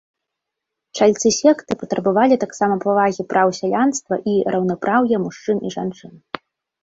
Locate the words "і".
4.31-4.33, 5.69-5.75